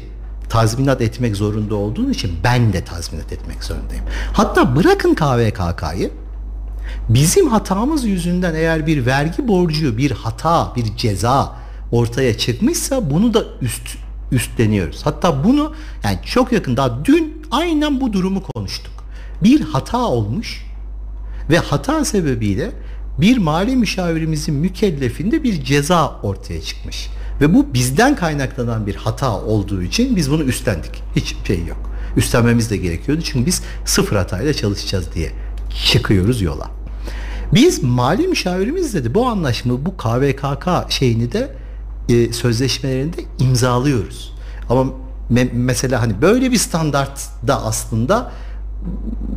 [0.51, 4.05] tazminat etmek zorunda olduğun için ben de tazminat etmek zorundayım.
[4.33, 6.11] Hatta bırakın KVKK'yı
[7.09, 11.55] bizim hatamız yüzünden eğer bir vergi borcu, bir hata, bir ceza
[11.91, 13.97] ortaya çıkmışsa bunu da üst
[14.31, 15.05] üstleniyoruz.
[15.05, 18.93] Hatta bunu yani çok yakın daha dün aynen bu durumu konuştuk.
[19.43, 20.65] Bir hata olmuş
[21.49, 22.71] ve hata sebebiyle
[23.17, 27.09] bir mali müşavirimizin mükellefinde bir ceza ortaya çıkmış.
[27.41, 31.03] Ve bu bizden kaynaklanan bir hata olduğu için biz bunu üstlendik.
[31.15, 31.91] Hiç şey yok.
[32.17, 35.31] Üstlenmemiz de gerekiyordu çünkü biz sıfır hatayla çalışacağız diye
[35.85, 36.71] çıkıyoruz yola.
[37.53, 41.55] Biz mali müşavirimizle de bu anlaşma, bu KVKK şeyini de
[42.09, 44.33] e, sözleşmelerinde imzalıyoruz.
[44.69, 44.85] Ama
[45.31, 48.31] me- mesela hani böyle bir standart da aslında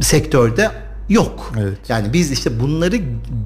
[0.01, 0.71] sektörde
[1.09, 1.53] yok.
[1.59, 1.79] Evet.
[1.89, 3.01] Yani biz işte bunları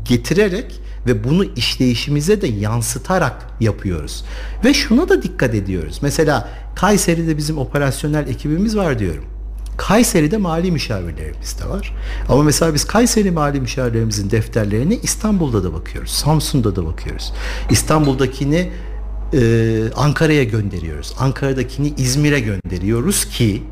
[0.04, 4.24] getirerek ve bunu işleyişimize de yansıtarak yapıyoruz.
[4.64, 5.98] Ve şuna da dikkat ediyoruz.
[6.02, 9.24] Mesela Kayseri'de bizim operasyonel ekibimiz var diyorum.
[9.76, 11.94] Kayseri'de mali müşavirlerimiz de var.
[12.28, 16.10] Ama mesela biz Kayseri mali müşavirlerimizin defterlerine İstanbul'da da bakıyoruz.
[16.10, 17.32] Samsun'da da bakıyoruz.
[17.70, 18.70] İstanbul'dakini
[19.34, 19.40] e,
[19.96, 21.14] Ankara'ya gönderiyoruz.
[21.18, 23.62] Ankara'dakini İzmir'e gönderiyoruz ki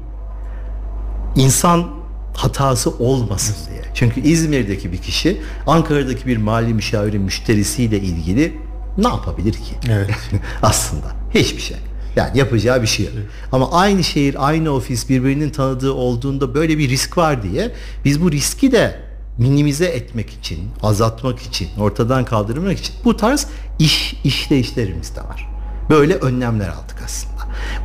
[1.36, 1.95] insan
[2.36, 3.82] hatası olmasın diye.
[3.94, 8.58] Çünkü İzmir'deki bir kişi Ankara'daki bir mali müşavirin müşterisiyle ilgili
[8.98, 9.74] ne yapabilir ki?
[9.90, 10.10] Evet.
[10.62, 11.76] Aslında hiçbir şey.
[12.16, 13.14] Yani yapacağı bir şey yok.
[13.52, 17.72] Ama aynı şehir, aynı ofis birbirinin tanıdığı olduğunda böyle bir risk var diye
[18.04, 19.00] biz bu riski de
[19.38, 23.46] minimize etmek için, azaltmak için, ortadan kaldırmak için bu tarz
[23.78, 25.48] iş işleyişlerimiz de var.
[25.90, 27.36] Böyle önlemler aldık aslında.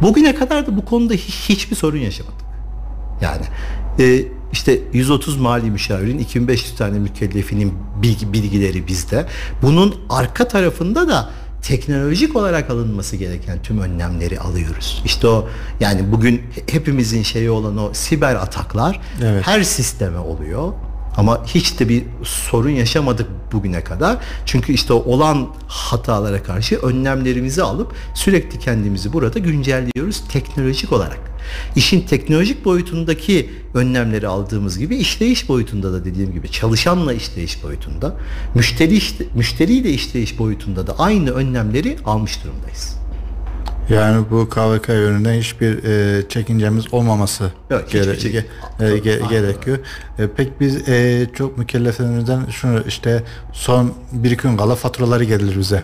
[0.01, 2.45] Bugüne kadar da bu konuda hiç, hiçbir sorun yaşamadık.
[3.21, 3.45] Yani
[3.99, 9.25] e, işte 130 mali müşavirin 2500 tane mükellefinin bilgi, bilgileri bizde.
[9.61, 11.29] Bunun arka tarafında da
[11.61, 15.01] teknolojik olarak alınması gereken tüm önlemleri alıyoruz.
[15.05, 15.47] İşte o
[15.79, 19.47] yani bugün hepimizin şeyi olan o siber ataklar Evet.
[19.47, 20.73] her sisteme oluyor.
[21.17, 24.17] Ama hiç de bir sorun yaşamadık bugüne kadar.
[24.45, 31.30] Çünkü işte olan hatalara karşı önlemlerimizi alıp sürekli kendimizi burada güncelliyoruz teknolojik olarak.
[31.75, 38.15] İşin teknolojik boyutundaki önlemleri aldığımız gibi işleyiş boyutunda da dediğim gibi çalışanla işleyiş boyutunda,
[38.55, 43.01] müşteri işte, müşteriyle işleyiş boyutunda da aynı önlemleri almış durumdayız.
[43.89, 48.43] Yani bu KVK yönünden hiçbir e, çekincemiz olmaması Yok, gere- ge-
[48.79, 49.77] e, ge- gerekiyor.
[50.19, 55.83] E, pek biz e, çok mükelleflerimizden şunu işte son bir gün kala faturaları gelir bize.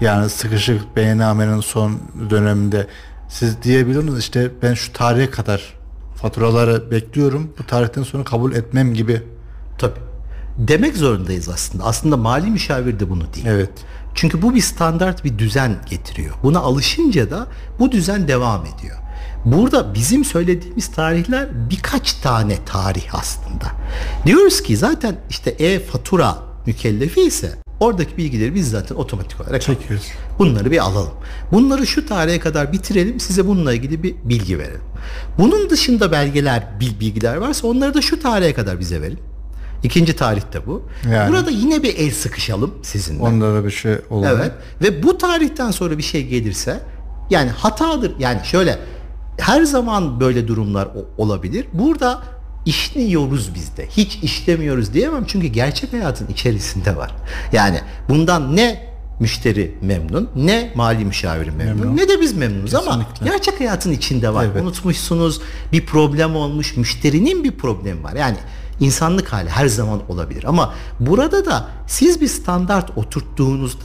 [0.00, 1.98] Yani sıkışık beyannamenin son
[2.30, 2.86] döneminde
[3.34, 5.74] siz diyebiliyorsunuz işte ben şu tarihe kadar
[6.16, 7.52] faturaları bekliyorum.
[7.58, 9.22] Bu tarihten sonra kabul etmem gibi.
[9.78, 10.00] Tabii.
[10.58, 11.84] Demek zorundayız aslında.
[11.84, 13.46] Aslında mali müşavir de bunu değil.
[13.46, 13.70] Evet.
[14.14, 16.34] Çünkü bu bir standart bir düzen getiriyor.
[16.42, 17.46] Buna alışınca da
[17.78, 18.96] bu düzen devam ediyor.
[19.44, 23.66] Burada bizim söylediğimiz tarihler birkaç tane tarih aslında.
[24.26, 30.06] Diyoruz ki zaten işte e-fatura mükellefi ise oradaki bilgileri biz zaten otomatik olarak Çekiyoruz.
[30.38, 31.12] Bunları bir alalım.
[31.52, 33.20] Bunları şu tarihe kadar bitirelim.
[33.20, 34.80] Size bununla ilgili bir bilgi verelim.
[35.38, 39.18] Bunun dışında belgeler, bil- bilgiler varsa onları da şu tarihe kadar bize verin.
[39.82, 40.82] İkinci tarihte bu.
[41.12, 41.30] Yani.
[41.32, 43.22] Burada yine bir el sıkışalım sizinle.
[43.22, 44.26] Onda da bir şey olur.
[44.26, 44.52] Evet.
[44.82, 46.80] Ve bu tarihten sonra bir şey gelirse
[47.30, 48.12] yani hatadır.
[48.18, 48.78] Yani şöyle
[49.38, 51.66] her zaman böyle durumlar olabilir.
[51.72, 52.22] Burada
[52.66, 53.86] işliyoruz biz de.
[53.86, 57.14] Hiç işlemiyoruz diyemem çünkü gerçek hayatın içerisinde var.
[57.52, 63.26] Yani bundan ne müşteri memnun, ne mali müşaviri memnun, ne de biz memnunuz ama Kesinlikle.
[63.30, 64.44] gerçek hayatın içinde var.
[64.52, 64.62] Evet.
[64.62, 65.40] Unutmuşsunuz,
[65.72, 68.12] bir problem olmuş, müşterinin bir problemi var.
[68.12, 68.36] Yani
[68.80, 73.84] insanlık hali her zaman olabilir ama burada da siz bir standart oturttuğunuzda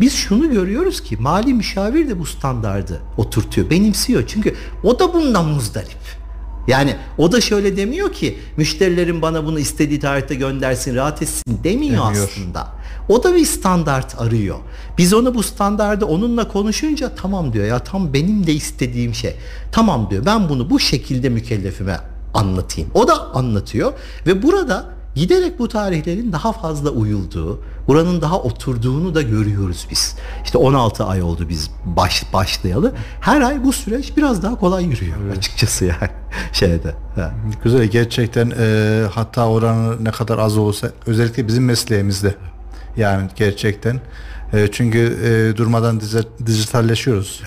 [0.00, 4.24] biz şunu görüyoruz ki mali müşavir de bu standardı oturtuyor, benimsiyor.
[4.26, 6.23] Çünkü o da bundan muzdarip.
[6.68, 12.06] Yani o da şöyle demiyor ki müşterilerin bana bunu istediği tarihte göndersin, rahat etsin demiyor
[12.06, 12.28] Demiyor.
[12.28, 12.68] aslında.
[13.08, 14.56] O da bir standart arıyor.
[14.98, 19.36] Biz onu bu standardı onunla konuşunca tamam diyor ya tam benim de istediğim şey.
[19.72, 22.00] Tamam diyor ben bunu bu şekilde mükellefime
[22.34, 22.90] anlatayım.
[22.94, 23.92] O da anlatıyor
[24.26, 30.16] ve burada giderek bu tarihlerin daha fazla uyulduğu, buranın daha oturduğunu da görüyoruz biz.
[30.44, 32.92] İşte 16 ay oldu biz baş, başlayalı.
[33.20, 36.10] Her ay bu süreç biraz daha kolay yürüyor açıkçası yani
[36.52, 36.94] şeyde.
[37.14, 37.34] Ha.
[37.64, 42.34] Güzel gerçekten e, hata oranı ne kadar az olsa özellikle bizim mesleğimizde
[42.96, 44.00] yani gerçekten
[44.52, 46.00] E, çünkü e, durmadan
[46.46, 47.42] dijitalleşiyoruz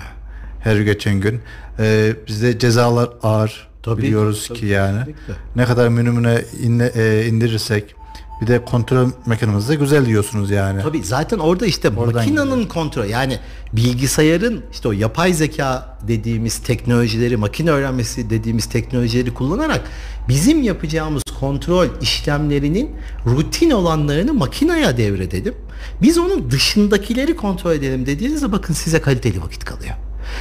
[0.60, 1.40] her geçen gün
[1.78, 5.34] e, bizde cezalar ağır Tabii, biliyoruz tabii, ki yani kesinlikle.
[5.56, 7.94] ne kadar minimüne inle, e, indirirsek
[8.40, 10.82] bir de kontrol mekanizması da güzel diyorsunuz yani.
[10.82, 13.38] Tabii zaten orada işte Oradan makinenin kontrolü yani
[13.72, 19.80] bilgisayarın işte o yapay zeka dediğimiz teknolojileri, makine öğrenmesi dediğimiz teknolojileri kullanarak
[20.28, 22.90] bizim yapacağımız kontrol işlemlerinin
[23.26, 25.54] rutin olanlarını makineye devredelim.
[26.02, 29.94] Biz onun dışındakileri kontrol edelim dediğinizde bakın size kaliteli vakit kalıyor.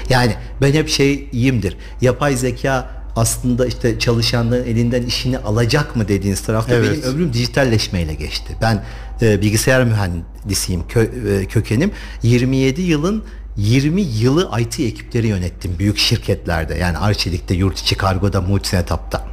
[0.10, 1.78] Yani ben hep şeyiyimdir.
[2.02, 6.92] Yapay zeka aslında işte çalışanların elinden işini alacak mı dediğiniz tarafta Evet.
[6.92, 8.56] benim ömrüm dijitalleşmeyle geçti.
[8.62, 8.84] Ben
[9.22, 11.92] e, bilgisayar mühendisiyim kö- e, kökenim.
[12.24, 13.24] 27 yılın
[13.58, 16.76] 20 yılı IT ekipleri yönettim büyük şirketlerde.
[16.76, 19.28] Yani Arçelik'te, yurt içi kargoda, Multinetap'ta.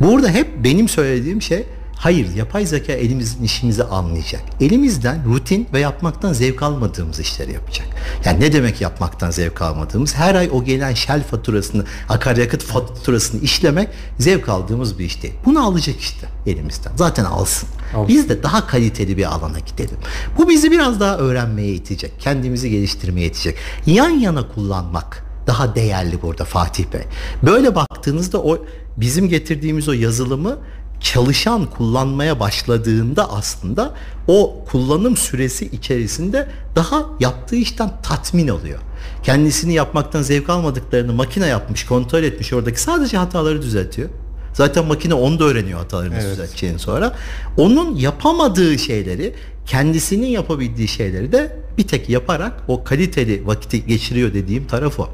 [0.00, 1.64] Burada hep benim söylediğim şey
[2.02, 4.42] hayır yapay zeka elimizin işimizi anlayacak.
[4.60, 7.86] Elimizden rutin ve yapmaktan zevk almadığımız işleri yapacak.
[8.24, 10.14] Yani ne demek yapmaktan zevk almadığımız?
[10.14, 13.88] Her ay o gelen shell faturasını, akaryakıt faturasını işlemek
[14.18, 15.34] zevk aldığımız bir iş değil.
[15.44, 16.92] Bunu alacak işte elimizden.
[16.96, 17.68] Zaten alsın.
[17.94, 18.08] Alsın.
[18.08, 19.98] Biz de daha kaliteli bir alana gidelim.
[20.38, 22.12] Bu bizi biraz daha öğrenmeye itecek.
[22.18, 23.56] Kendimizi geliştirmeye itecek.
[23.86, 27.02] Yan yana kullanmak daha değerli burada Fatih Bey.
[27.42, 28.58] Böyle baktığınızda o
[28.96, 30.58] bizim getirdiğimiz o yazılımı
[31.02, 33.94] çalışan kullanmaya başladığında aslında
[34.28, 38.78] o kullanım süresi içerisinde daha yaptığı işten tatmin oluyor.
[39.22, 44.08] Kendisini yapmaktan zevk almadıklarını makine yapmış, kontrol etmiş oradaki sadece hataları düzeltiyor.
[44.54, 46.32] Zaten makine onu da öğreniyor hatalarını Evet.
[46.32, 47.12] düzelteceğini sonra.
[47.56, 49.34] Onun yapamadığı şeyleri,
[49.66, 55.08] kendisinin yapabildiği şeyleri de bir tek yaparak o kaliteli vakiti geçiriyor dediğim taraf o.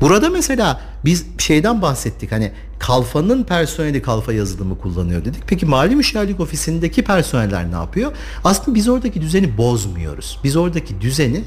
[0.00, 5.42] Burada mesela biz şeyden bahsettik hani Kalfa'nın personeli Kalfa yazılımı kullanıyor dedik.
[5.46, 8.12] Peki mali müşavirlik ofisindeki personeller ne yapıyor?
[8.44, 10.38] Aslında biz oradaki düzeni bozmuyoruz.
[10.44, 11.44] Biz oradaki düzeni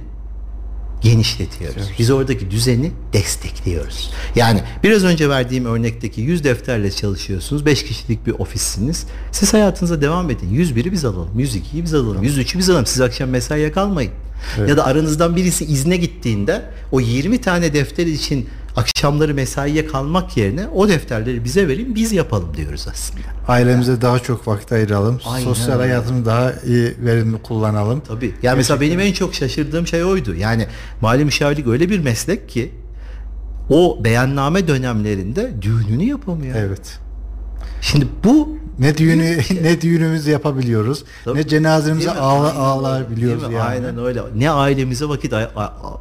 [1.01, 1.83] genişletiyoruz.
[1.99, 4.11] Biz oradaki düzeni destekliyoruz.
[4.35, 7.65] Yani biraz önce verdiğim örnekteki 100 defterle çalışıyorsunuz.
[7.65, 9.05] 5 kişilik bir ofissiniz.
[9.31, 10.49] Siz hayatınıza devam edin.
[10.53, 11.39] 101'i biz alalım.
[11.39, 12.23] 102'yi biz alalım.
[12.23, 12.85] 103'ü biz alalım.
[12.85, 14.11] Siz akşam mesaiye kalmayın.
[14.67, 20.67] Ya da aranızdan birisi izne gittiğinde o 20 tane defter için akşamları mesaiye kalmak yerine
[20.67, 23.21] o defterleri bize verin biz yapalım diyoruz aslında.
[23.47, 25.19] Ailemize daha çok vakit ayıralım.
[25.25, 25.87] Aynen Sosyal öyle.
[25.87, 28.01] hayatımızı daha iyi verimli kullanalım.
[28.07, 28.33] Tabii.
[28.43, 30.35] Yani mesela benim en çok şaşırdığım şey oydu.
[30.35, 30.67] Yani
[31.01, 32.71] mali müşavirlik öyle bir meslek ki
[33.69, 36.55] o beyanname dönemlerinde düğününü yapamıyor.
[36.55, 36.99] Evet.
[37.81, 41.03] Şimdi bu Ne düğünü ne düğünümüzü yapabiliyoruz.
[41.25, 41.37] Tabii.
[41.37, 41.49] Ne
[42.13, 42.19] mi?
[42.55, 43.09] ağla.
[43.41, 43.53] Değil mi?
[43.53, 43.59] yani.
[43.59, 44.21] Aynen öyle.
[44.35, 45.47] Ne ailemize vakit ay-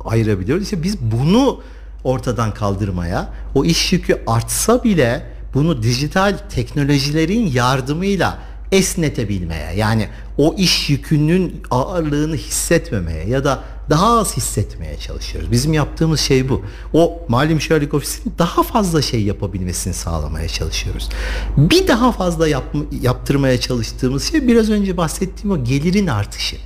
[0.04, 0.64] ayırabiliyoruz.
[0.64, 1.60] İşte biz bunu
[2.06, 8.38] ortadan kaldırmaya, o iş yükü artsa bile bunu dijital teknolojilerin yardımıyla
[8.72, 15.50] esnetebilmeye yani o iş yükünün ağırlığını hissetmemeye ya da daha az hissetmeye çalışıyoruz.
[15.50, 16.62] Bizim yaptığımız şey bu.
[16.92, 21.08] O mali müşavirlik ofisinin daha fazla şey yapabilmesini sağlamaya çalışıyoruz.
[21.56, 26.56] Bir daha fazla yapma, yaptırmaya çalıştığımız şey biraz önce bahsettiğim o gelirin artışı.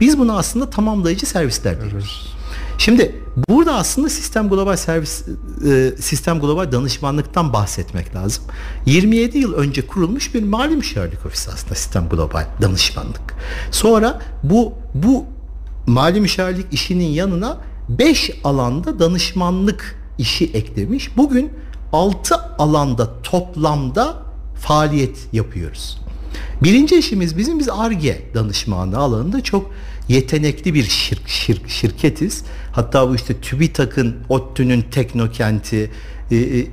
[0.00, 2.39] Biz bunu aslında tamamlayıcı servisler diyoruz.
[2.80, 5.24] Şimdi burada aslında sistem global servis
[5.66, 8.44] e, sistem global danışmanlıktan bahsetmek lazım.
[8.86, 13.34] 27 yıl önce kurulmuş bir mali müşavirlik ofisi aslında sistem global danışmanlık.
[13.70, 15.24] Sonra bu bu
[15.86, 21.16] mali müşavirlik işinin yanına 5 alanda danışmanlık işi eklemiş.
[21.16, 21.52] Bugün
[21.92, 24.22] 6 alanda toplamda
[24.60, 25.99] faaliyet yapıyoruz.
[26.62, 29.70] Birinci işimiz bizim biz ARGE danışmanlığı alanında çok
[30.08, 32.44] yetenekli bir şir, şir, şirketiz.
[32.72, 35.90] Hatta bu işte TÜBİTAK'ın, ODTÜ'nün Teknokenti,
[36.30, 36.66] e, e,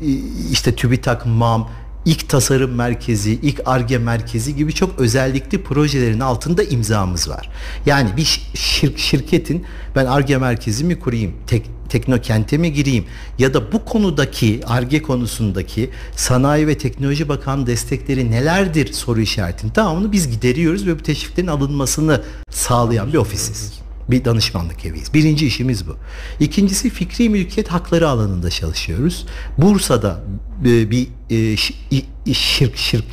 [0.51, 1.69] işte TÜBİTAK MAM,
[2.07, 7.49] ilk tasarım merkezi, ilk ARGE merkezi gibi çok özellikli projelerin altında imzamız var.
[7.85, 9.65] Yani bir şir, şirketin
[9.95, 13.05] ben ARGE merkezimi kurayım, tek, teknokente mi gireyim
[13.39, 20.11] ya da bu konudaki ARGE konusundaki Sanayi ve Teknoloji Bakanı destekleri nelerdir soru işaretini tamamını
[20.11, 23.86] biz gideriyoruz ve bu teşviklerin alınmasını sağlayan bir ofisiz.
[24.09, 25.13] Bir danışmanlık eviyiz.
[25.13, 25.95] Birinci işimiz bu.
[26.39, 29.25] İkincisi fikri mülkiyet hakları alanında çalışıyoruz.
[29.57, 30.23] Bursa'da
[30.65, 31.57] e, bir e,
[32.33, 33.03] şir, şir,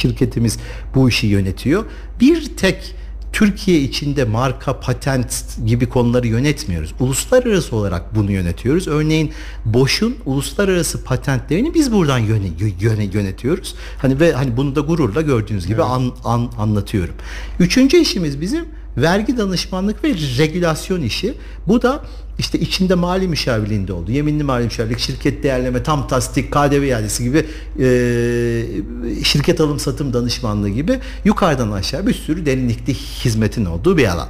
[0.00, 0.58] şirketimiz
[0.94, 1.84] bu işi yönetiyor.
[2.20, 2.94] Bir tek
[3.32, 5.34] Türkiye içinde marka, patent
[5.66, 6.94] gibi konuları yönetmiyoruz.
[7.00, 8.88] Uluslararası olarak bunu yönetiyoruz.
[8.88, 9.32] Örneğin
[9.64, 13.74] Bosch'un uluslararası patentlerini biz buradan yöne, yöne, yönetiyoruz.
[13.98, 15.90] Hani ve hani bunu da gururla gördüğünüz gibi evet.
[15.90, 17.14] an, an, anlatıyorum.
[17.58, 18.64] Üçüncü işimiz bizim
[18.96, 21.34] vergi danışmanlık ve regülasyon işi.
[21.68, 22.02] Bu da
[22.38, 24.10] işte içinde mali müşavirliğinde oldu.
[24.12, 27.46] Yeminli mali müşavirlik, şirket değerleme, tam tasdik, KDV iadesi gibi
[27.78, 34.28] e, şirket alım satım danışmanlığı gibi yukarıdan aşağı bir sürü derinlikli hizmetin olduğu bir alan.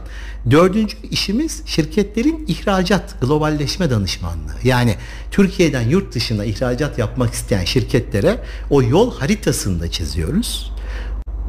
[0.50, 4.54] Dördüncü işimiz şirketlerin ihracat, globalleşme danışmanlığı.
[4.64, 4.94] Yani
[5.30, 8.38] Türkiye'den yurt dışına ihracat yapmak isteyen şirketlere
[8.70, 10.72] o yol haritasını da çiziyoruz.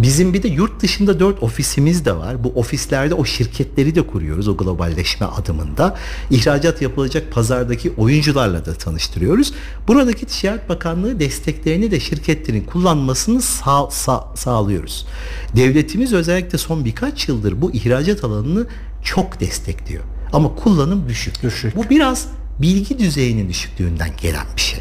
[0.01, 2.43] Bizim bir de yurt dışında dört ofisimiz de var.
[2.43, 5.97] Bu ofislerde o şirketleri de kuruyoruz o globalleşme adımında.
[6.29, 9.53] İhracat yapılacak pazardaki oyuncularla da tanıştırıyoruz.
[9.87, 15.07] Buradaki Ticaret Bakanlığı desteklerini de şirketlerin kullanmasını sağ, sağ, sağlıyoruz.
[15.55, 18.67] Devletimiz özellikle son birkaç yıldır bu ihracat alanını
[19.03, 20.03] çok destekliyor.
[20.33, 21.43] Ama kullanım düşük.
[21.43, 21.75] düşük.
[21.75, 22.27] Bu biraz
[22.59, 24.79] bilgi düzeyinin düşüklüğünden gelen bir şey.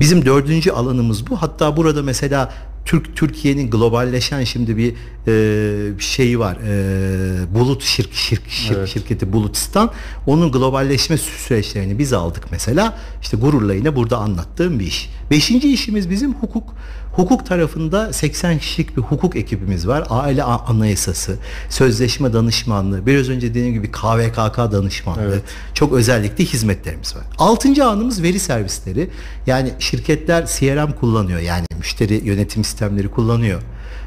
[0.00, 1.42] Bizim dördüncü alanımız bu.
[1.42, 2.52] Hatta burada mesela
[2.88, 4.94] Türk Türkiye'nin globalleşen şimdi bir
[5.26, 6.56] e, şeyi var.
[6.56, 8.88] E, Bulut şirk, şirk, şirk evet.
[8.88, 9.92] şirketi Bulutistan.
[10.26, 12.98] Onun globalleşme süreçlerini biz aldık mesela.
[13.22, 15.10] İşte gururla yine burada anlattığım bir iş.
[15.30, 16.74] Beşinci işimiz bizim hukuk.
[17.12, 20.06] Hukuk tarafında 80 kişilik bir hukuk ekibimiz var.
[20.10, 21.36] Aile anayasası,
[21.68, 25.22] sözleşme danışmanlığı, biraz önce dediğim gibi KVKK danışmanlığı.
[25.22, 25.42] Evet.
[25.74, 27.22] Çok özellikle hizmetlerimiz var.
[27.38, 29.10] Altıncı anımız veri servisleri.
[29.46, 31.40] Yani şirketler CRM kullanıyor.
[31.40, 33.62] Yani müşteri yönetim sistemleri kullanıyor.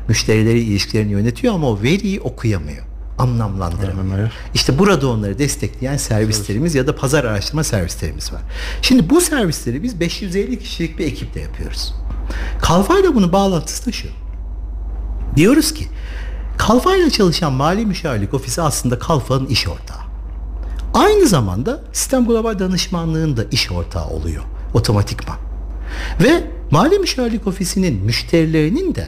[0.07, 2.90] Müşterileri ilişkilerini yönetiyor ama o veriyi okuyamıyor
[3.21, 4.31] anlamlandıramıyor.
[4.53, 8.41] İşte burada onları destekleyen servislerimiz ya da pazar araştırma servislerimiz var.
[8.81, 11.93] Şimdi bu servisleri biz 550 kişilik bir ekiple yapıyoruz.
[12.61, 14.07] Kalfa ile bunun bağlantısı da şu.
[15.35, 15.87] Diyoruz ki
[16.57, 20.01] Kalfa ile çalışan mali müşavirlik ofisi aslında Kalfa'nın iş ortağı.
[20.93, 25.37] Aynı zamanda sistem global danışmanlığın da iş ortağı oluyor otomatikman.
[26.23, 29.07] Ve mali müşavirlik ofisinin müşterilerinin de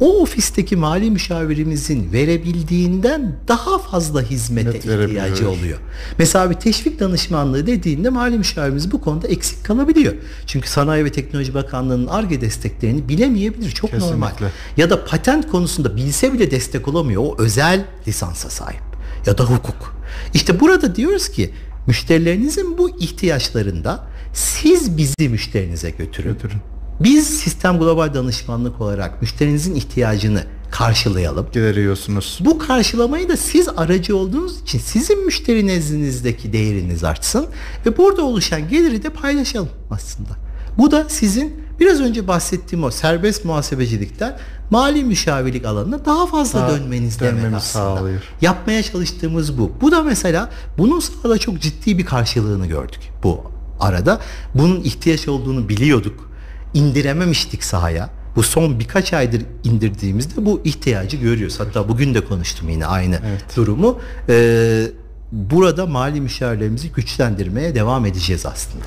[0.00, 5.78] o ofisteki mali müşavirimizin verebildiğinden daha fazla hizmete evet, ihtiyacı oluyor.
[6.18, 10.14] Mesela bir teşvik danışmanlığı dediğinde mali müşavirimiz bu konuda eksik kalabiliyor.
[10.46, 13.70] Çünkü Sanayi ve Teknoloji Bakanlığı'nın ARGE desteklerini bilemeyebilir.
[13.70, 14.14] Çok Kesinlikle.
[14.14, 14.30] normal.
[14.76, 17.22] Ya da patent konusunda bilse bile destek olamıyor.
[17.22, 18.82] O özel lisansa sahip.
[19.26, 19.96] Ya da hukuk.
[20.34, 21.50] İşte burada diyoruz ki
[21.86, 26.32] müşterilerinizin bu ihtiyaçlarında siz bizi müşterinize götürün.
[26.32, 26.75] götürün.
[27.00, 31.46] Biz sistem global danışmanlık olarak müşterinizin ihtiyacını karşılayalım.
[31.52, 32.38] Gideriyorsunuz.
[32.40, 37.46] Bu karşılamayı da siz aracı olduğunuz için sizin müşteri nezdinizdeki değeriniz artsın
[37.86, 40.30] ve burada oluşan geliri de paylaşalım aslında.
[40.78, 44.38] Bu da sizin biraz önce bahsettiğim o serbest muhasebecilikten
[44.70, 47.60] mali müşavirlik alanına daha fazla daha dönmeniz demek aslında.
[47.60, 48.22] Sağlıyor.
[48.40, 49.72] Yapmaya çalıştığımız bu.
[49.80, 53.44] Bu da mesela bunun sahada çok ciddi bir karşılığını gördük bu
[53.80, 54.20] arada.
[54.54, 56.26] Bunun ihtiyaç olduğunu biliyorduk
[56.74, 58.10] indirememiştik sahaya.
[58.36, 61.60] Bu son birkaç aydır indirdiğimizde bu ihtiyacı görüyoruz.
[61.60, 63.20] Hatta bugün de konuştum yine aynı
[63.56, 64.00] durumu.
[64.28, 64.86] Ee,
[65.32, 68.84] burada mali müşavirlerimizi güçlendirmeye devam edeceğiz aslında.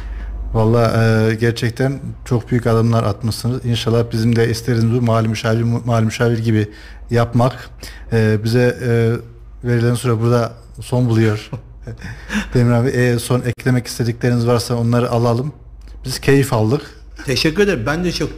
[0.54, 3.66] Valla e, gerçekten çok büyük adımlar atmışsınız.
[3.66, 6.70] İnşallah bizim de istediğimiz bu mali müşavir, mali müşavir gibi
[7.10, 7.70] yapmak
[8.14, 9.12] e, bize e,
[9.68, 10.52] verilen süre burada
[10.82, 11.50] son buluyor.
[12.54, 15.54] Demir abi e, son eklemek istedikleriniz varsa onları alalım.
[16.06, 16.99] Biz keyif aldık.
[17.26, 17.84] Teşekkür ederim.
[17.86, 18.30] Ben de çok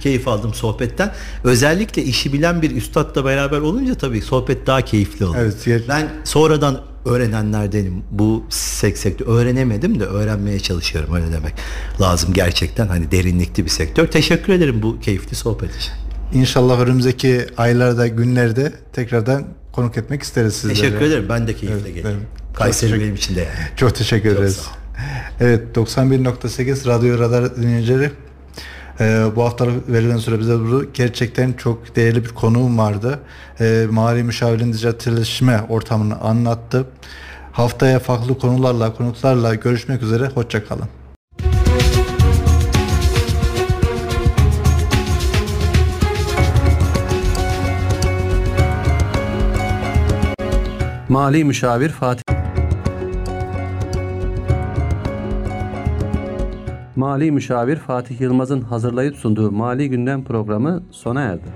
[0.00, 1.12] keyif aldım sohbetten.
[1.44, 5.42] Özellikle işi bilen bir üstadla beraber olunca tabii sohbet daha keyifli oluyor.
[5.44, 8.02] Evet, ger- Ben sonradan öğrenenlerdenim.
[8.10, 11.52] Bu sek sektör öğrenemedim de öğrenmeye çalışıyorum öyle demek
[12.00, 14.06] lazım gerçekten hani derinlikli bir sektör.
[14.06, 15.92] Teşekkür ederim bu keyifli sohbet için.
[16.34, 20.74] İnşallah önümüzdeki aylarda, günlerde tekrardan konuk etmek isteriz sizlere.
[20.74, 21.26] Teşekkür ederim.
[21.28, 22.10] Ben de keyifle Evet, gelirim.
[22.10, 22.56] evet.
[22.56, 23.50] Kayseri Çok benim için de yani.
[23.76, 24.56] Çok teşekkür ederiz.
[24.56, 24.74] sağ ol.
[25.40, 28.10] Evet 91.8 Radyo Radar dinleyicileri.
[29.00, 33.20] Ee, bu hafta verilen süre bize burada gerçekten çok değerli bir konuğum vardı.
[33.60, 36.86] Ee, mali müşavirin dijitalleşme ortamını anlattı.
[37.52, 40.26] Haftaya farklı konularla, konuklarla görüşmek üzere.
[40.26, 40.88] Hoşçakalın.
[51.08, 52.39] Mali müşavir Fatih
[56.96, 61.46] Mali müşavir Fatih Yılmaz'ın hazırlayıp sunduğu Mali Gündem programı sona erdi.